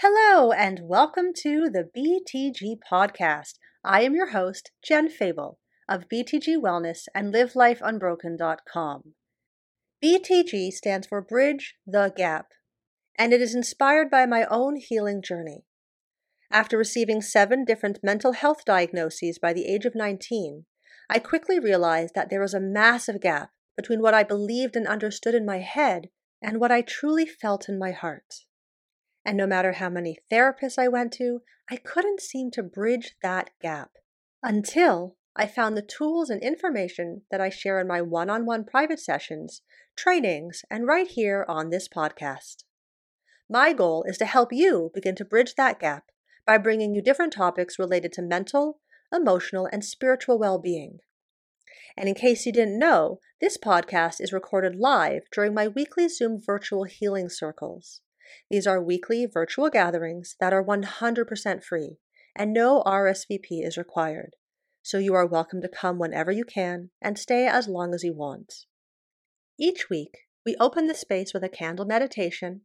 [0.00, 3.58] Hello, and welcome to the BTG Podcast.
[3.84, 9.14] I am your host, Jen Febel of BTG Wellness and LiveLifeUnbroken.com.
[10.02, 12.48] BTG stands for Bridge the Gap,
[13.16, 15.66] and it is inspired by my own healing journey.
[16.50, 20.64] After receiving seven different mental health diagnoses by the age of 19,
[21.08, 25.34] I quickly realized that there was a massive gap between what I believed and understood
[25.34, 26.08] in my head
[26.42, 28.46] and what I truly felt in my heart.
[29.24, 33.50] And no matter how many therapists I went to, I couldn't seem to bridge that
[33.60, 33.92] gap
[34.42, 38.64] until I found the tools and information that I share in my one on one
[38.64, 39.62] private sessions,
[39.96, 42.64] trainings, and right here on this podcast.
[43.48, 46.04] My goal is to help you begin to bridge that gap
[46.46, 48.80] by bringing you different topics related to mental,
[49.12, 50.98] emotional, and spiritual well being.
[51.96, 56.40] And in case you didn't know, this podcast is recorded live during my weekly Zoom
[56.40, 58.00] virtual healing circles.
[58.50, 61.98] These are weekly virtual gatherings that are 100% free,
[62.36, 64.36] and no RSVP is required.
[64.82, 68.14] So you are welcome to come whenever you can and stay as long as you
[68.14, 68.66] want.
[69.58, 72.62] Each week, we open the space with a candle meditation,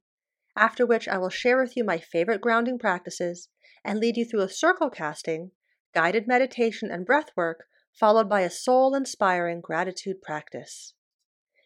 [0.55, 3.49] after which I will share with you my favorite grounding practices
[3.86, 5.52] and lead you through a circle casting,
[5.94, 10.94] guided meditation, and breath work, followed by a soul inspiring gratitude practice.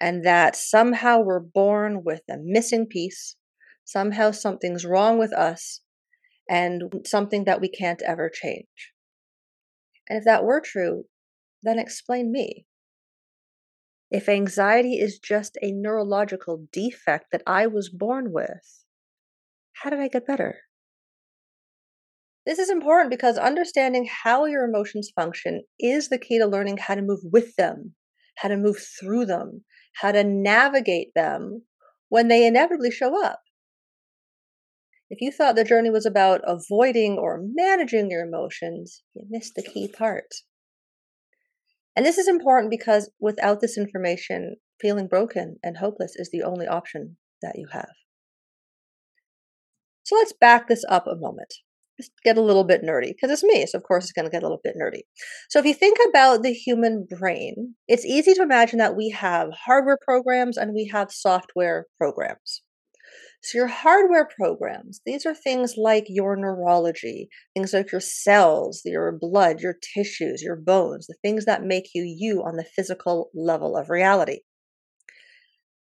[0.00, 3.36] And that somehow we're born with a missing piece,
[3.84, 5.82] somehow something's wrong with us,
[6.48, 8.92] and something that we can't ever change.
[10.08, 11.04] And if that were true,
[11.62, 12.66] then explain me.
[14.10, 18.84] If anxiety is just a neurological defect that I was born with,
[19.74, 20.62] how did I get better?
[22.46, 26.94] This is important because understanding how your emotions function is the key to learning how
[26.94, 27.94] to move with them,
[28.36, 29.64] how to move through them,
[29.96, 31.62] how to navigate them
[32.08, 33.40] when they inevitably show up.
[35.10, 39.62] If you thought the journey was about avoiding or managing your emotions, you missed the
[39.62, 40.34] key part.
[41.96, 46.66] And this is important because without this information, feeling broken and hopeless is the only
[46.66, 47.90] option that you have.
[50.04, 51.54] So let's back this up a moment
[52.24, 53.66] get a little bit nerdy because it's me.
[53.66, 55.02] So, of course, it's going to get a little bit nerdy.
[55.48, 59.50] So, if you think about the human brain, it's easy to imagine that we have
[59.52, 62.62] hardware programs and we have software programs.
[63.42, 69.12] So, your hardware programs, these are things like your neurology, things like your cells, your
[69.12, 73.76] blood, your tissues, your bones, the things that make you you on the physical level
[73.76, 74.40] of reality.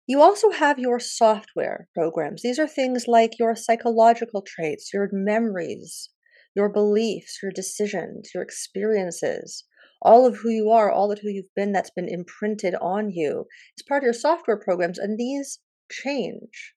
[0.07, 2.43] You also have your software programs.
[2.43, 6.09] These are things like your psychological traits, your memories,
[6.55, 9.66] your beliefs, your decisions, your experiences,
[10.01, 13.46] all of who you are, all of who you've been that's been imprinted on you.
[13.75, 15.59] It's part of your software programs, and these
[15.91, 16.73] change.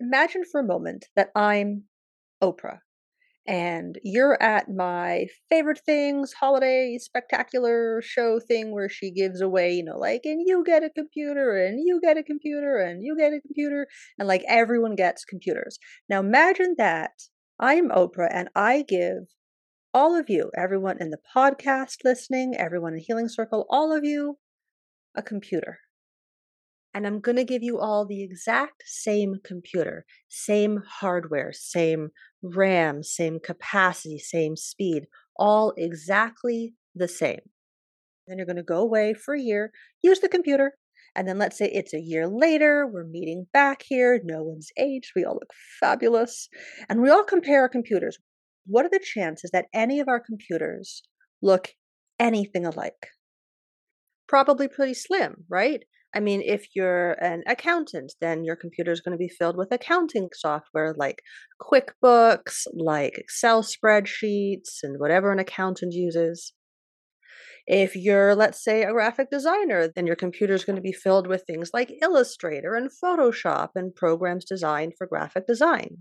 [0.00, 1.84] Imagine for a moment that I'm
[2.42, 2.80] Oprah
[3.48, 9.84] and you're at my favorite things holiday spectacular show thing where she gives away you
[9.84, 13.32] know like and you get a computer and you get a computer and you get
[13.32, 13.86] a computer
[14.18, 15.78] and like everyone gets computers.
[16.08, 17.12] Now imagine that
[17.58, 19.24] i'm oprah and i give
[19.94, 24.36] all of you everyone in the podcast listening everyone in healing circle all of you
[25.14, 25.78] a computer
[26.96, 32.08] and I'm going to give you all the exact same computer, same hardware, same
[32.42, 35.04] RAM, same capacity, same speed,
[35.38, 37.40] all exactly the same.
[38.26, 39.72] Then you're going to go away for a year,
[40.02, 40.72] use the computer,
[41.14, 45.12] and then let's say it's a year later, we're meeting back here, no one's aged,
[45.14, 46.48] we all look fabulous,
[46.88, 48.16] and we all compare our computers.
[48.64, 51.02] What are the chances that any of our computers
[51.42, 51.74] look
[52.18, 53.08] anything alike?
[54.26, 55.82] Probably pretty slim, right?
[56.16, 59.70] I mean, if you're an accountant, then your computer is going to be filled with
[59.70, 61.20] accounting software like
[61.60, 66.54] QuickBooks, like Excel spreadsheets, and whatever an accountant uses.
[67.66, 71.26] If you're, let's say, a graphic designer, then your computer is going to be filled
[71.26, 75.98] with things like Illustrator and Photoshop and programs designed for graphic design.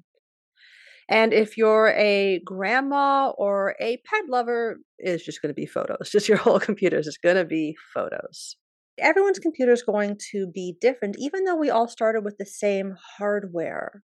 [1.10, 6.10] And if you're a grandma or a pet lover, it's just going to be photos.
[6.14, 8.56] Just your whole computer is just going to be photos
[8.98, 12.96] everyone's computer is going to be different, even though we all started with the same
[13.18, 14.04] hardware.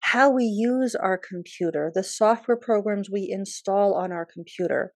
[0.00, 4.92] How we use our computer, the software programs we install on our computer,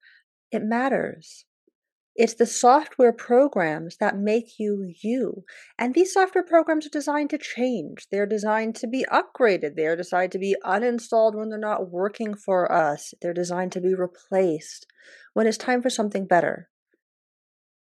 [0.52, 1.46] it matters.
[2.14, 5.44] It's the software programs that make you you.
[5.78, 8.08] And these software programs are designed to change.
[8.10, 9.76] They're designed to be upgraded.
[9.76, 13.14] They're designed to be uninstalled when they're not working for us.
[13.22, 14.84] They're designed to be replaced
[15.32, 16.68] when it's time for something better.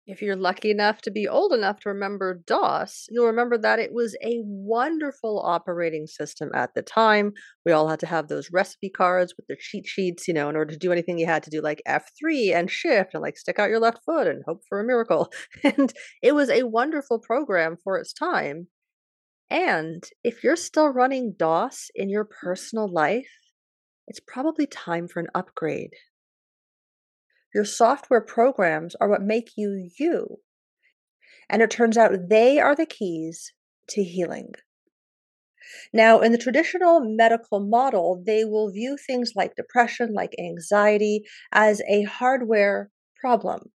[0.07, 3.91] If you're lucky enough to be old enough to remember DOS, you'll remember that it
[3.91, 7.33] was a wonderful operating system at the time.
[7.65, 10.55] We all had to have those recipe cards with the cheat sheets, you know, in
[10.55, 13.57] order to do anything you had to do like F3 and shift and like stick
[13.57, 15.31] out your left foot and hope for a miracle.
[15.63, 15.91] And
[16.21, 18.67] it was a wonderful program for its time.
[19.49, 23.29] And if you're still running DOS in your personal life,
[24.07, 25.93] it's probably time for an upgrade.
[27.55, 30.41] Your software programs are what make you you.
[31.49, 33.53] And it turns out they are the keys
[33.91, 34.51] to healing.
[35.93, 41.23] Now, in the traditional medical model, they will view things like depression, like anxiety,
[41.53, 42.91] as a hardware
[43.21, 43.71] problem.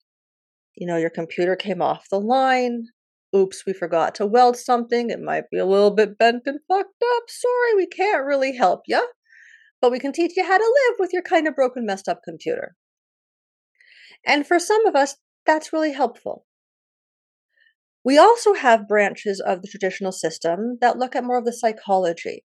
[0.74, 2.86] You know, your computer came off the line.
[3.32, 5.08] Oops, we forgot to weld something.
[5.10, 7.22] It might be a little bit bent and fucked up.
[7.28, 9.08] Sorry, we can't really help you.
[9.80, 12.22] But we can teach you how to live with your kind of broken, messed up
[12.24, 12.74] computer.
[14.24, 16.44] And for some of us, that's really helpful.
[18.04, 22.44] We also have branches of the traditional system that look at more of the psychology.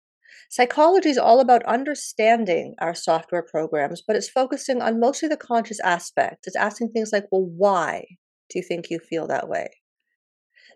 [0.49, 5.79] Psychology is all about understanding our software programs, but it's focusing on mostly the conscious
[5.81, 6.47] aspect.
[6.47, 8.05] It's asking things like, well, why
[8.49, 9.69] do you think you feel that way?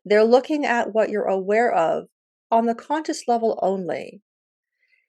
[0.05, 2.07] They're looking at what you're aware of
[2.51, 4.21] on the conscious level only.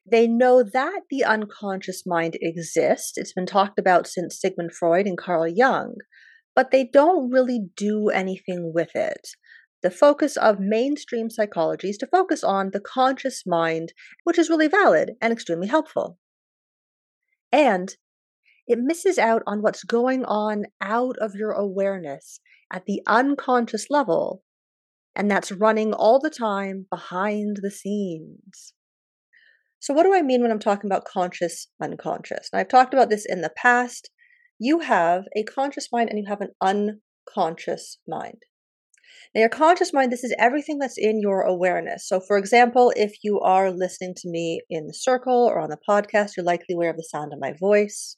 [0.04, 3.16] They know that the unconscious mind exists.
[3.16, 5.94] It's been talked about since Sigmund Freud and Carl Jung,
[6.56, 9.28] but they don't really do anything with it.
[9.82, 13.92] The focus of mainstream psychology is to focus on the conscious mind,
[14.24, 16.18] which is really valid and extremely helpful.
[17.52, 17.96] And
[18.66, 22.40] it misses out on what's going on out of your awareness
[22.72, 24.42] at the unconscious level,
[25.14, 28.72] and that's running all the time behind the scenes.
[29.82, 32.48] So, what do I mean when I'm talking about conscious, unconscious?
[32.54, 34.10] I've talked about this in the past.
[34.56, 38.44] You have a conscious mind and you have an unconscious mind.
[39.34, 42.06] Now, your conscious mind, this is everything that's in your awareness.
[42.06, 45.78] So, for example, if you are listening to me in the circle or on the
[45.88, 48.16] podcast, you're likely aware of the sound of my voice.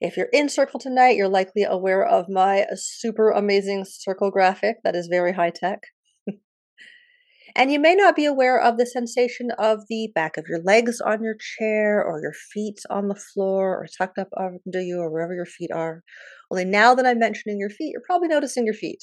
[0.00, 4.96] If you're in Circle tonight, you're likely aware of my super amazing circle graphic that
[4.96, 5.80] is very high tech.
[7.58, 11.00] And you may not be aware of the sensation of the back of your legs
[11.00, 15.10] on your chair or your feet on the floor or tucked up under you or
[15.10, 16.02] wherever your feet are.
[16.50, 19.02] Only now that I'm mentioning your feet, you're probably noticing your feet.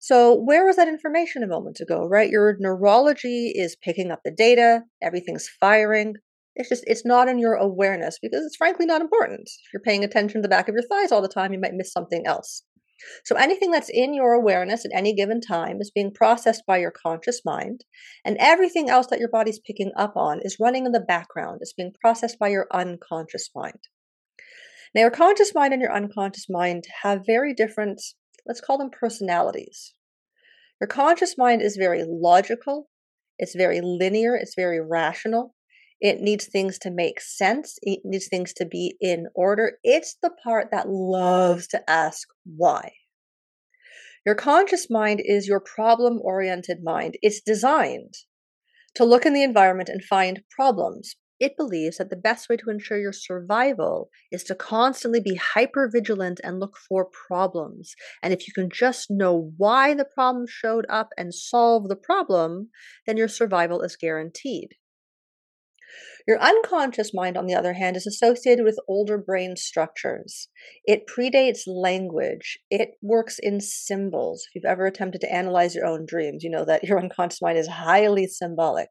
[0.00, 2.30] So, where was that information a moment ago, right?
[2.30, 6.14] Your neurology is picking up the data, everything's firing.
[6.56, 9.42] It's just, it's not in your awareness because it's frankly not important.
[9.42, 11.74] If you're paying attention to the back of your thighs all the time, you might
[11.74, 12.64] miss something else.
[13.24, 16.90] So anything that's in your awareness at any given time is being processed by your
[16.90, 17.84] conscious mind,
[18.24, 21.58] and everything else that your body's picking up on is running in the background.
[21.60, 23.88] It's being processed by your unconscious mind.
[24.94, 28.00] Now, your conscious mind and your unconscious mind have very different,
[28.46, 29.94] let's call them personalities.
[30.80, 32.88] Your conscious mind is very logical,
[33.38, 35.54] it's very linear, it's very rational.
[36.00, 37.78] It needs things to make sense.
[37.82, 39.78] It needs things to be in order.
[39.82, 42.92] It's the part that loves to ask why.
[44.24, 47.16] Your conscious mind is your problem oriented mind.
[47.22, 48.14] It's designed
[48.94, 51.16] to look in the environment and find problems.
[51.40, 55.88] It believes that the best way to ensure your survival is to constantly be hyper
[55.92, 57.94] vigilant and look for problems.
[58.22, 62.70] And if you can just know why the problem showed up and solve the problem,
[63.06, 64.74] then your survival is guaranteed.
[66.26, 70.48] Your unconscious mind, on the other hand, is associated with older brain structures.
[70.84, 72.58] It predates language.
[72.70, 74.46] It works in symbols.
[74.48, 77.58] If you've ever attempted to analyze your own dreams, you know that your unconscious mind
[77.58, 78.90] is highly symbolic.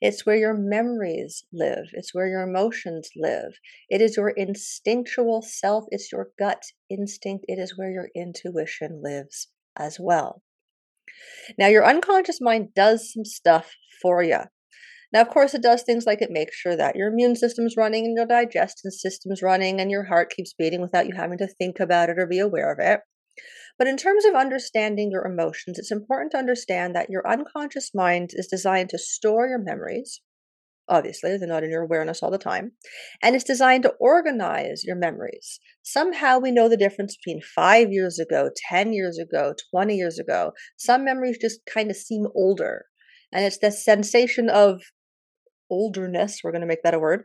[0.00, 1.86] It's where your memories live.
[1.92, 3.52] It's where your emotions live.
[3.88, 5.84] It is your instinctual self.
[5.90, 7.44] It's your gut instinct.
[7.48, 10.42] It is where your intuition lives as well.
[11.58, 14.40] Now, your unconscious mind does some stuff for you.
[15.12, 18.06] Now, of course, it does things like it makes sure that your immune system's running
[18.06, 21.80] and your digestive system's running and your heart keeps beating without you having to think
[21.80, 23.00] about it or be aware of it.
[23.78, 28.30] But in terms of understanding your emotions, it's important to understand that your unconscious mind
[28.32, 30.20] is designed to store your memories.
[30.88, 32.72] Obviously, they're not in your awareness all the time.
[33.22, 35.58] And it's designed to organize your memories.
[35.82, 40.52] Somehow we know the difference between five years ago, 10 years ago, 20 years ago.
[40.76, 42.86] Some memories just kind of seem older.
[43.32, 44.82] And it's this sensation of
[45.72, 47.24] olderness, we're going to make that a word,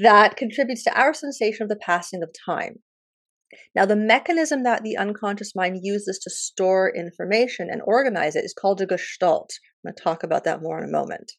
[0.00, 2.76] that contributes to our sensation of the passing of time.
[3.74, 8.52] Now, the mechanism that the unconscious mind uses to store information and organize it is
[8.52, 9.50] called a gestalt.
[9.84, 11.32] I'm going to talk about that more in a moment.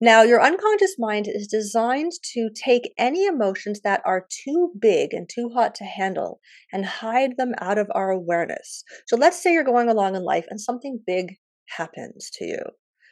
[0.00, 5.28] Now, your unconscious mind is designed to take any emotions that are too big and
[5.28, 8.84] too hot to handle and hide them out of our awareness.
[9.06, 11.36] So, let's say you're going along in life and something big
[11.68, 12.58] happens to you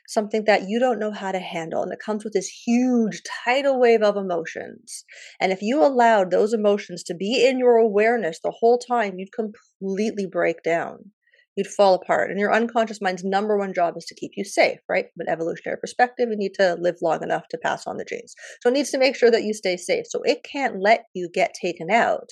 [0.07, 1.83] something that you don't know how to handle.
[1.83, 5.05] And it comes with this huge tidal wave of emotions.
[5.41, 9.33] And if you allowed those emotions to be in your awareness the whole time, you'd
[9.33, 11.11] completely break down.
[11.57, 12.31] You'd fall apart.
[12.31, 15.07] And your unconscious mind's number one job is to keep you safe, right?
[15.15, 18.35] From an evolutionary perspective, you need to live long enough to pass on the genes.
[18.61, 20.07] So it needs to make sure that you stay safe.
[20.09, 22.31] So it can't let you get taken out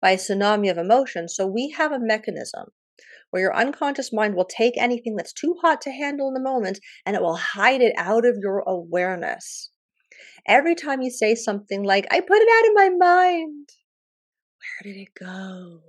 [0.00, 1.28] by a tsunami of emotion.
[1.28, 2.68] So we have a mechanism
[3.32, 6.78] where your unconscious mind will take anything that's too hot to handle in the moment
[7.06, 9.70] and it will hide it out of your awareness.
[10.46, 13.68] Every time you say something like, I put it out of my mind,
[14.84, 15.80] where did it go?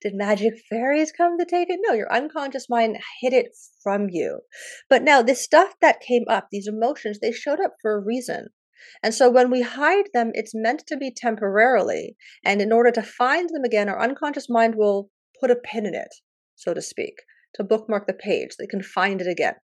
[0.00, 1.80] Did magic fairies come to take it?
[1.86, 3.48] No, your unconscious mind hid it
[3.82, 4.40] from you.
[4.88, 8.48] But now, this stuff that came up, these emotions, they showed up for a reason.
[9.02, 12.16] And so when we hide them, it's meant to be temporarily.
[12.44, 15.94] And in order to find them again, our unconscious mind will put a pin in
[15.94, 16.14] it,
[16.56, 17.14] so to speak,
[17.54, 18.50] to bookmark the page.
[18.58, 19.54] They can find it again.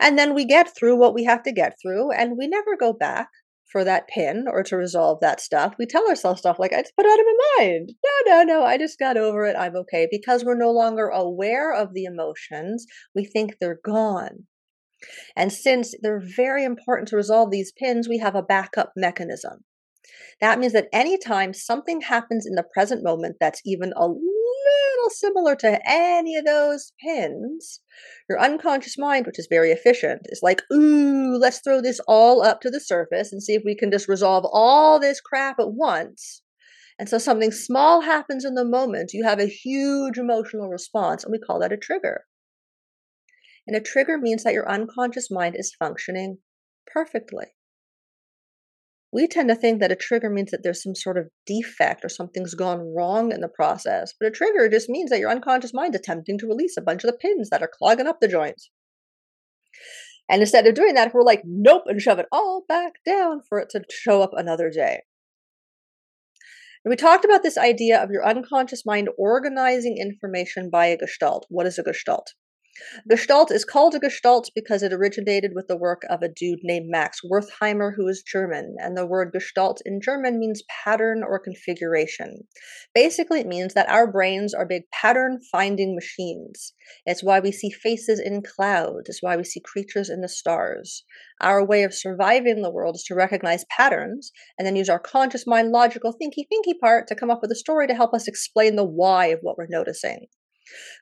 [0.00, 2.92] And then we get through what we have to get through, and we never go
[2.92, 3.28] back
[3.70, 5.74] for that pin or to resolve that stuff.
[5.78, 7.92] We tell ourselves stuff like, I just put it out of my mind.
[8.04, 9.56] No, no, no, I just got over it.
[9.56, 10.06] I'm okay.
[10.10, 14.46] Because we're no longer aware of the emotions, we think they're gone.
[15.34, 19.64] And since they're very important to resolve these pins, we have a backup mechanism.
[20.40, 24.06] That means that anytime something happens in the present moment that's even a
[24.96, 27.80] little similar to any of those pins,
[28.28, 32.60] your unconscious mind, which is very efficient, is like, ooh, let's throw this all up
[32.60, 36.42] to the surface and see if we can just resolve all this crap at once.
[36.98, 41.32] And so something small happens in the moment, you have a huge emotional response, and
[41.32, 42.24] we call that a trigger.
[43.66, 46.38] And a trigger means that your unconscious mind is functioning
[46.86, 47.46] perfectly
[49.12, 52.08] we tend to think that a trigger means that there's some sort of defect or
[52.08, 54.14] something's gone wrong in the process.
[54.18, 57.04] But a trigger just means that your unconscious mind is attempting to release a bunch
[57.04, 58.70] of the pins that are clogging up the joints.
[60.30, 63.58] And instead of doing that, we're like, nope, and shove it all back down for
[63.58, 65.00] it to show up another day.
[66.84, 71.46] And we talked about this idea of your unconscious mind organizing information by a gestalt.
[71.50, 72.32] What is a gestalt?
[73.06, 76.88] Gestalt is called a Gestalt because it originated with the work of a dude named
[76.88, 82.48] Max Wertheimer, who is German, and the word Gestalt in German means pattern or configuration.
[82.94, 86.72] Basically, it means that our brains are big pattern finding machines.
[87.04, 91.04] It's why we see faces in clouds, it's why we see creatures in the stars.
[91.42, 95.46] Our way of surviving the world is to recognize patterns and then use our conscious
[95.46, 98.76] mind logical thinky thinky part to come up with a story to help us explain
[98.76, 100.28] the why of what we're noticing.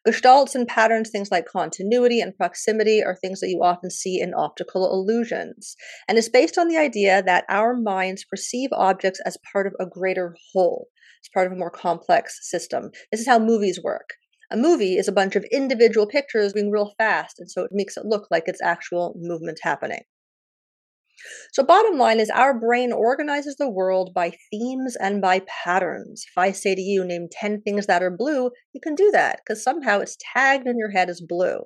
[0.07, 4.35] Gestalts and patterns, things like continuity and proximity, are things that you often see in
[4.35, 5.77] optical illusions.
[6.09, 9.87] And it's based on the idea that our minds perceive objects as part of a
[9.87, 10.89] greater whole,
[11.23, 12.91] as part of a more complex system.
[13.11, 14.11] This is how movies work.
[14.53, 17.97] A movie is a bunch of individual pictures moving real fast, and so it makes
[17.97, 20.03] it look like it's actual movement happening.
[21.53, 26.25] So, bottom line is our brain organizes the world by themes and by patterns.
[26.29, 29.41] If I say to you, name 10 things that are blue, you can do that
[29.45, 31.65] because somehow it's tagged in your head as blue.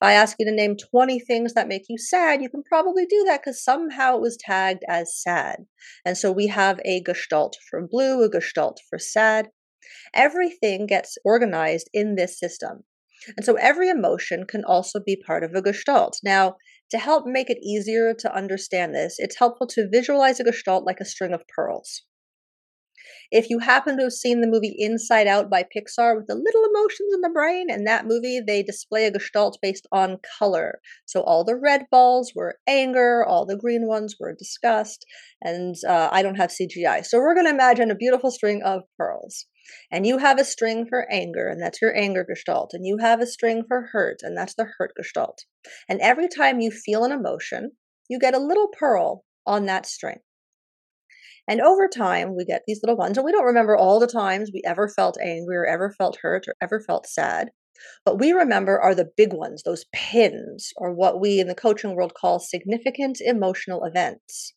[0.00, 3.04] If I ask you to name 20 things that make you sad, you can probably
[3.04, 5.66] do that because somehow it was tagged as sad.
[6.06, 9.50] And so we have a gestalt for blue, a gestalt for sad.
[10.14, 12.84] Everything gets organized in this system.
[13.36, 16.18] And so every emotion can also be part of a gestalt.
[16.24, 16.56] Now,
[16.90, 21.00] To help make it easier to understand this, it's helpful to visualize a gestalt like
[21.00, 22.02] a string of pearls.
[23.30, 26.64] If you happen to have seen the movie Inside Out by Pixar with the little
[26.64, 30.80] emotions in the brain, in that movie they display a gestalt based on color.
[31.06, 35.06] So all the red balls were anger, all the green ones were disgust,
[35.40, 37.04] and uh, I don't have CGI.
[37.06, 39.46] So we're going to imagine a beautiful string of pearls.
[39.90, 42.72] And you have a string for anger, and that's your anger gestalt.
[42.72, 45.44] And you have a string for hurt, and that's the hurt gestalt.
[45.88, 47.72] And every time you feel an emotion,
[48.08, 50.20] you get a little pearl on that string.
[51.48, 54.50] And over time, we get these little ones, and we don't remember all the times
[54.52, 57.50] we ever felt angry or ever felt hurt or ever felt sad.
[58.04, 61.96] What we remember are the big ones, those pins, or what we in the coaching
[61.96, 64.54] world call significant emotional events.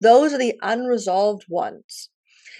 [0.00, 2.10] Those are the unresolved ones.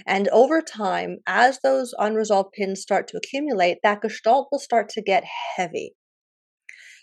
[0.06, 5.02] And over time, as those unresolved pins start to accumulate, that gestalt will start to
[5.02, 5.24] get
[5.56, 5.94] heavy.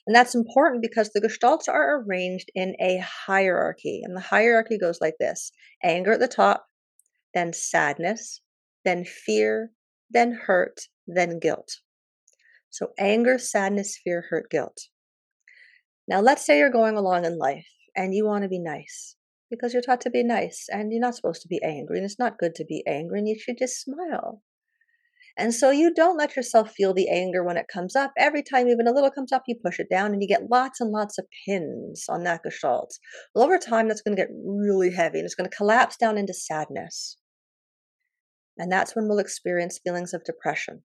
[0.07, 4.01] And that's important because the gestalts are arranged in a hierarchy.
[4.03, 5.51] And the hierarchy goes like this
[5.83, 6.65] anger at the top,
[7.33, 8.41] then sadness,
[8.85, 9.71] then fear,
[10.09, 11.81] then hurt, then guilt.
[12.71, 14.87] So anger, sadness, fear, hurt, guilt.
[16.07, 19.15] Now, let's say you're going along in life and you want to be nice
[19.49, 22.19] because you're taught to be nice and you're not supposed to be angry and it's
[22.19, 24.41] not good to be angry and you should just smile.
[25.37, 28.11] And so you don't let yourself feel the anger when it comes up.
[28.17, 30.81] Every time even a little comes up, you push it down and you get lots
[30.81, 32.91] and lots of pins on that gestalt.
[33.33, 36.17] Well, over time, that's going to get really heavy and it's going to collapse down
[36.17, 37.17] into sadness.
[38.57, 40.83] And that's when we'll experience feelings of depression.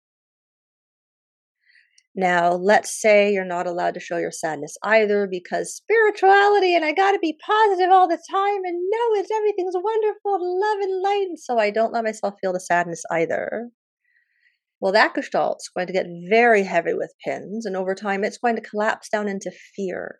[2.18, 6.90] Now, let's say you're not allowed to show your sadness either because spirituality and I
[6.90, 11.26] got to be positive all the time and no, it's everything's wonderful, love and light.
[11.28, 13.68] And so I don't let myself feel the sadness either.
[14.80, 18.56] Well, that gestalt's going to get very heavy with pins, and over time, it's going
[18.56, 20.18] to collapse down into fear.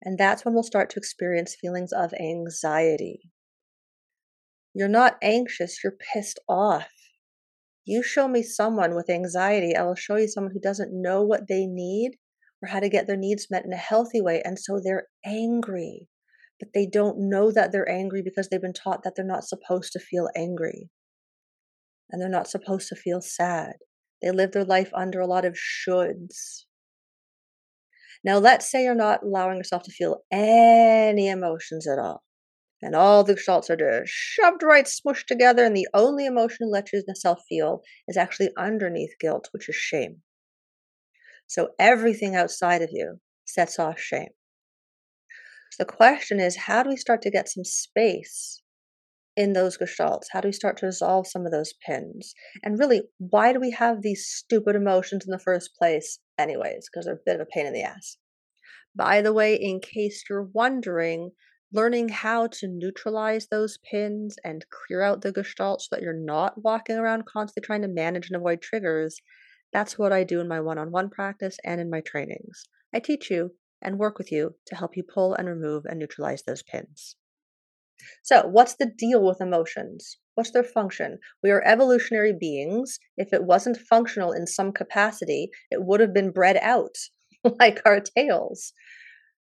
[0.00, 3.30] And that's when we'll start to experience feelings of anxiety.
[4.74, 6.88] You're not anxious, you're pissed off.
[7.84, 11.48] You show me someone with anxiety, I will show you someone who doesn't know what
[11.48, 12.12] they need
[12.62, 14.42] or how to get their needs met in a healthy way.
[14.44, 16.08] And so they're angry,
[16.58, 19.92] but they don't know that they're angry because they've been taught that they're not supposed
[19.92, 20.90] to feel angry
[22.10, 23.74] and they're not supposed to feel sad.
[24.22, 26.64] They live their life under a lot of shoulds.
[28.22, 32.22] Now, let's say you're not allowing yourself to feel any emotions at all.
[32.82, 37.02] And all the gestalts are just shoved right, smushed together, and the only emotion you
[37.06, 40.22] yourself feel is actually underneath guilt, which is shame.
[41.46, 44.30] So everything outside of you sets off shame.
[45.72, 48.62] So the question is how do we start to get some space
[49.36, 50.26] in those gestalts?
[50.32, 52.34] How do we start to resolve some of those pins?
[52.62, 56.88] And really, why do we have these stupid emotions in the first place, anyways?
[56.90, 58.16] Because they're a bit of a pain in the ass.
[58.94, 61.30] By the way, in case you're wondering,
[61.72, 66.62] learning how to neutralize those pins and clear out the gestalt so that you're not
[66.62, 69.20] walking around constantly trying to manage and avoid triggers,
[69.72, 72.64] that's what I do in my one on one practice and in my trainings.
[72.92, 76.42] I teach you and work with you to help you pull and remove and neutralize
[76.42, 77.16] those pins.
[78.22, 80.18] So, what's the deal with emotions?
[80.34, 81.18] What's their function?
[81.42, 82.98] We are evolutionary beings.
[83.16, 86.96] If it wasn't functional in some capacity, it would have been bred out
[87.60, 88.72] like our tails,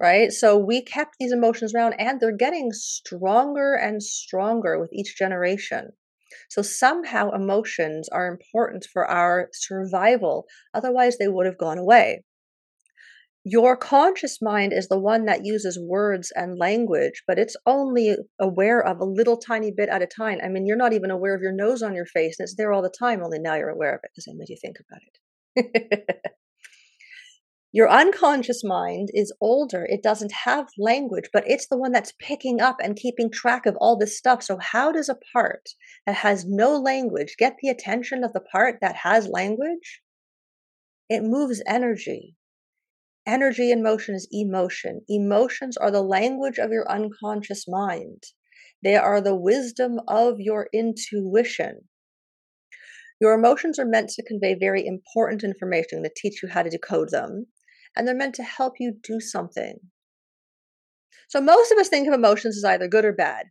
[0.00, 0.32] right?
[0.32, 5.90] So, we kept these emotions around and they're getting stronger and stronger with each generation.
[6.50, 12.22] So, somehow emotions are important for our survival, otherwise, they would have gone away
[13.44, 18.80] your conscious mind is the one that uses words and language, but it's only aware
[18.80, 20.38] of a little tiny bit at a time.
[20.42, 22.72] I mean, you're not even aware of your nose on your face, and it's there
[22.72, 25.02] all the time, only now you're aware of it because I made you think about
[25.56, 26.30] it.
[27.74, 29.84] your unconscious mind is older.
[29.84, 33.76] It doesn't have language, but it's the one that's picking up and keeping track of
[33.76, 34.42] all this stuff.
[34.42, 35.68] So, how does a part
[36.06, 40.00] that has no language get the attention of the part that has language?
[41.10, 42.36] It moves energy
[43.26, 45.00] Energy and motion is emotion.
[45.08, 48.22] Emotions are the language of your unconscious mind.
[48.82, 51.88] They are the wisdom of your intuition.
[53.20, 57.10] Your emotions are meant to convey very important information to teach you how to decode
[57.10, 57.46] them,
[57.96, 59.78] and they're meant to help you do something.
[61.28, 63.46] So, most of us think of emotions as either good or bad.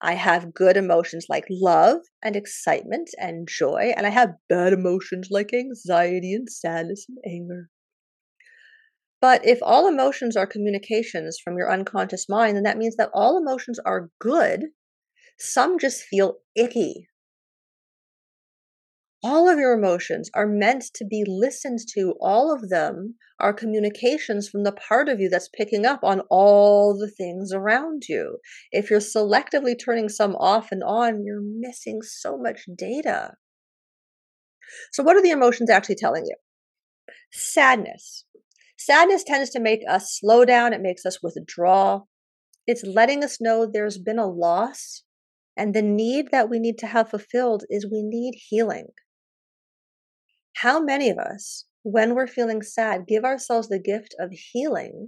[0.00, 5.28] I have good emotions like love and excitement and joy, and I have bad emotions
[5.30, 7.70] like anxiety and sadness and anger.
[9.20, 13.36] But if all emotions are communications from your unconscious mind, then that means that all
[13.36, 14.66] emotions are good.
[15.38, 17.07] Some just feel icky.
[19.24, 22.14] All of your emotions are meant to be listened to.
[22.20, 26.96] All of them are communications from the part of you that's picking up on all
[26.96, 28.38] the things around you.
[28.70, 33.32] If you're selectively turning some off and on, you're missing so much data.
[34.92, 36.36] So, what are the emotions actually telling you?
[37.32, 38.24] Sadness.
[38.76, 42.02] Sadness tends to make us slow down, it makes us withdraw.
[42.68, 45.02] It's letting us know there's been a loss,
[45.56, 48.88] and the need that we need to have fulfilled is we need healing.
[50.62, 55.06] How many of us, when we're feeling sad, give ourselves the gift of healing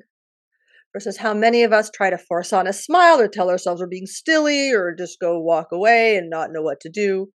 [0.92, 3.88] versus how many of us try to force on a smile or tell ourselves we're
[3.88, 7.32] being stilly or just go walk away and not know what to do?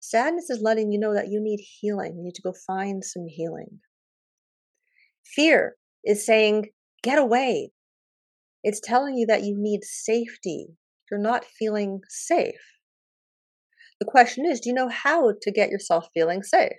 [0.00, 2.16] Sadness is letting you know that you need healing.
[2.16, 3.78] You need to go find some healing.
[5.36, 6.66] Fear is saying,
[7.04, 7.70] get away.
[8.64, 10.66] It's telling you that you need safety.
[11.10, 12.73] You're not feeling safe.
[14.00, 16.78] The question is do you know how to get yourself feeling safe?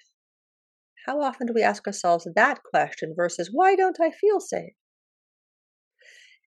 [1.06, 4.74] How often do we ask ourselves that question versus why don't I feel safe?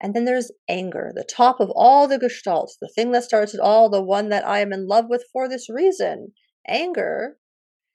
[0.01, 3.61] And then there's anger, the top of all the gestalts, the thing that starts it
[3.61, 6.33] all, the one that I am in love with for this reason.
[6.69, 7.39] Anger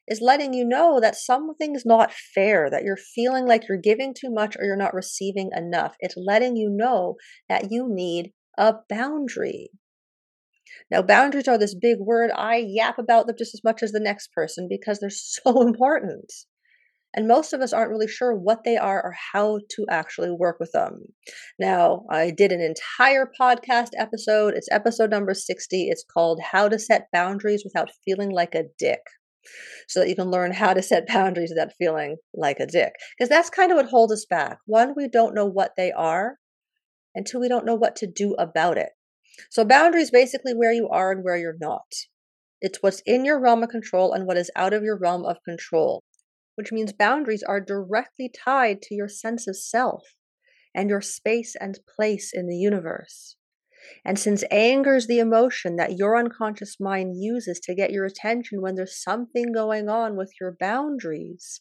[0.07, 4.31] is letting you know that something's not fair, that you're feeling like you're giving too
[4.31, 5.95] much or you're not receiving enough.
[5.99, 7.15] It's letting you know
[7.47, 9.69] that you need a boundary.
[10.91, 12.31] Now, boundaries are this big word.
[12.35, 16.31] I yap about them just as much as the next person because they're so important.
[17.15, 20.57] And most of us aren't really sure what they are or how to actually work
[20.59, 21.05] with them.
[21.57, 24.53] Now, I did an entire podcast episode.
[24.53, 25.87] It's episode number 60.
[25.89, 29.01] It's called How to Set Boundaries Without Feeling Like a Dick.
[29.87, 32.91] So that you can learn how to set boundaries without feeling like a dick.
[33.17, 34.57] Because that's kind of what holds us back.
[34.65, 36.35] One, we don't know what they are.
[37.15, 38.89] And two, we don't know what to do about it.
[39.49, 41.93] So boundaries basically where you are and where you're not.
[42.61, 45.37] It's what's in your realm of control and what is out of your realm of
[45.43, 46.03] control,
[46.55, 50.03] which means boundaries are directly tied to your sense of self
[50.75, 53.37] and your space and place in the universe.
[54.03, 58.61] And since anger is the emotion that your unconscious mind uses to get your attention
[58.61, 61.59] when there's something going on with your boundaries,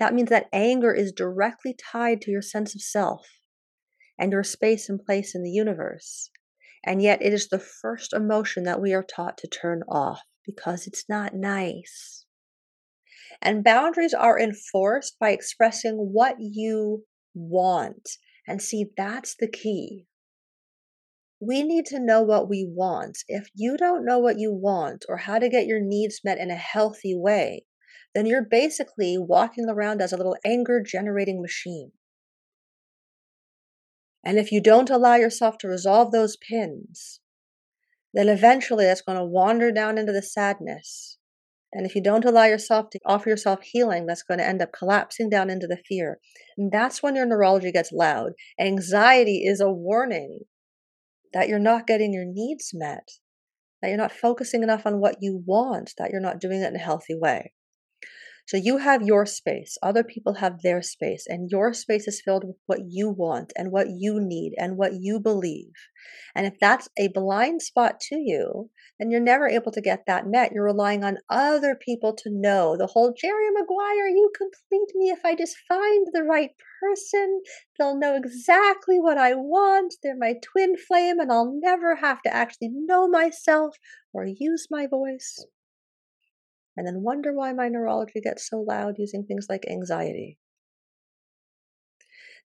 [0.00, 3.26] that means that anger is directly tied to your sense of self
[4.18, 6.30] and your space and place in the universe.
[6.88, 10.86] And yet, it is the first emotion that we are taught to turn off because
[10.86, 12.24] it's not nice.
[13.42, 18.08] And boundaries are enforced by expressing what you want.
[18.46, 20.06] And see, that's the key.
[21.40, 23.18] We need to know what we want.
[23.28, 26.50] If you don't know what you want or how to get your needs met in
[26.50, 27.66] a healthy way,
[28.14, 31.92] then you're basically walking around as a little anger generating machine.
[34.24, 37.20] And if you don't allow yourself to resolve those pins,
[38.14, 41.18] then eventually that's going to wander down into the sadness.
[41.72, 44.72] And if you don't allow yourself to offer yourself healing, that's going to end up
[44.72, 46.18] collapsing down into the fear.
[46.56, 48.32] And that's when your neurology gets loud.
[48.58, 50.40] Anxiety is a warning
[51.34, 53.08] that you're not getting your needs met,
[53.82, 56.76] that you're not focusing enough on what you want, that you're not doing it in
[56.76, 57.52] a healthy way.
[58.48, 62.44] So you have your space, other people have their space, and your space is filled
[62.44, 65.74] with what you want and what you need and what you believe.
[66.34, 70.26] And if that's a blind spot to you, then you're never able to get that
[70.26, 70.52] met.
[70.52, 72.74] You're relying on other people to know.
[72.78, 77.42] The whole Jerry Maguire, you complete me if I just find the right person.
[77.78, 79.96] They'll know exactly what I want.
[80.02, 83.76] They're my twin flame, and I'll never have to actually know myself
[84.14, 85.44] or use my voice
[86.78, 90.38] and then wonder why my neurology gets so loud using things like anxiety.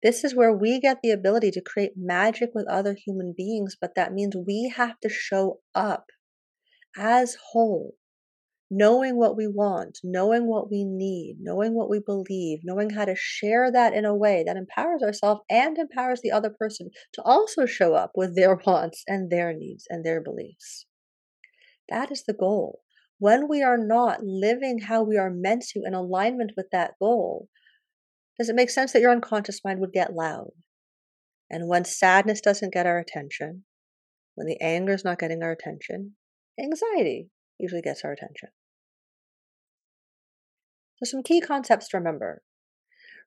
[0.01, 3.93] This is where we get the ability to create magic with other human beings, but
[3.95, 6.05] that means we have to show up
[6.97, 7.95] as whole,
[8.69, 13.15] knowing what we want, knowing what we need, knowing what we believe, knowing how to
[13.17, 17.65] share that in a way that empowers ourselves and empowers the other person to also
[17.65, 20.85] show up with their wants and their needs and their beliefs.
[21.89, 22.79] That is the goal
[23.21, 27.47] when we are not living how we are meant to in alignment with that goal,
[28.39, 30.49] does it make sense that your unconscious mind would get loud?
[31.47, 33.65] And when sadness doesn't get our attention,
[34.34, 36.15] when the anger is not getting our attention,
[36.60, 37.29] anxiety
[37.60, 38.49] usually gets our attention.
[40.97, 42.41] So, some key concepts to remember.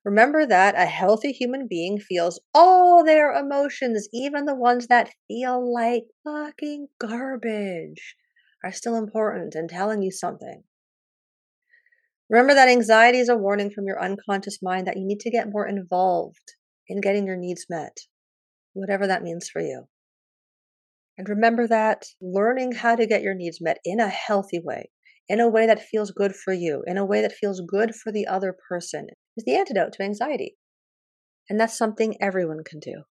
[0.03, 5.73] Remember that a healthy human being feels all their emotions, even the ones that feel
[5.73, 8.17] like fucking garbage
[8.65, 10.63] are still important and telling you something.
[12.29, 15.51] Remember that anxiety is a warning from your unconscious mind that you need to get
[15.51, 16.55] more involved
[16.87, 17.95] in getting your needs met,
[18.73, 19.87] whatever that means for you.
[21.17, 24.89] And remember that learning how to get your needs met in a healthy way,
[25.29, 28.11] in a way that feels good for you, in a way that feels good for
[28.11, 30.57] the other person, is the antidote to anxiety.
[31.49, 33.03] And that's something everyone can do.